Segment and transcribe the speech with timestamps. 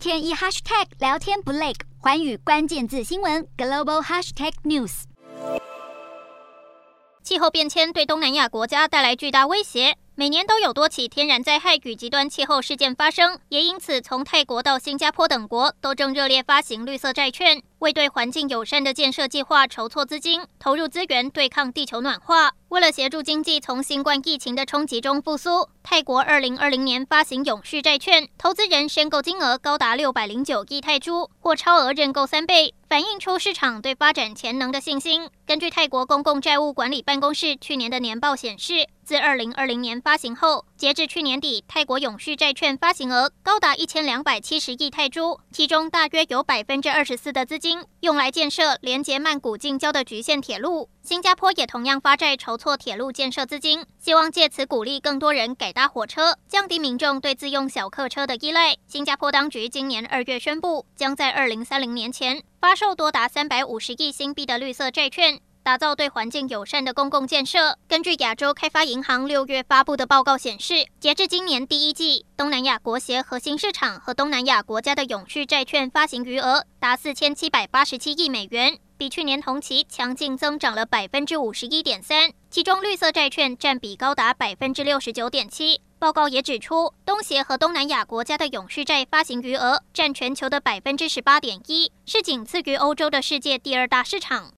[0.00, 5.02] 天一 hashtag 聊天不累，寰宇关键字新闻 global hashtag news。
[7.22, 9.94] 气候变迁对东南亚国家带来巨大威胁。
[10.14, 22.52] 每年都有多起天然灾害与极端气候事件发生，也因此从泰国到新加坡等国都正热烈发行绿色债券，为对环境友善的建设计划筹措资金，投入资源对抗地球暖化。
[22.70, 35.28] 为了协助经济从新冠疫情的冲击中复苏，泰国二零二零年发行永续债券，投资人申购金额高达六百零九亿泰铢，或超额认购三倍，反映出市场对发展潜能的信心。
[35.44, 50.88] 根据泰国公共债务管理办公室去年的年报显示，自二零二零年发行后，截至去年底，泰国永续债券发行额高达一千两百七十亿泰铢，其中大约有百分之二十四的资金用来建设连接曼谷近郊的局限铁路。
[51.02, 58.74] 新加坡也同样发债筹措铁路建设资金，希望借此鼓励更多人改搭火车，降低民众对自用小客车的依赖。
[58.86, 65.40] 新加坡当局今年二月宣布，将在二零三零年前发售多达三百五十亿新币的绿色债券。
[65.70, 67.78] 打造对环境友善的公共建设。
[67.86, 82.32] 根据亚洲开发银行六月发布的报告显示，截至今年第一季，东南亚国协核心市场和东南亚国家的永续债券发行余额达四千七百八十七亿美元，比去年同期强劲增长了百分之五十一点三。
[82.50, 85.80] 其中绿色债券占比高达百分之六十九点七。
[86.00, 94.48] 报告也指出，东协和东南亚国家的永续债发行余额占全球的百分之十八点一，是仅次于欧洲的世界第二大市场。